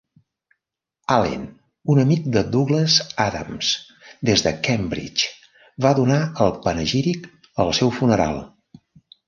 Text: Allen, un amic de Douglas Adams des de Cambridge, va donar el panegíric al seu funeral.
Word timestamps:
Allen, 1.15 1.43
un 1.95 2.01
amic 2.03 2.23
de 2.35 2.43
Douglas 2.55 2.95
Adams 3.27 3.69
des 4.31 4.45
de 4.47 4.55
Cambridge, 4.69 5.29
va 5.87 5.95
donar 6.03 6.19
el 6.49 6.53
panegíric 6.67 7.31
al 7.67 7.75
seu 7.83 7.97
funeral. 8.03 8.45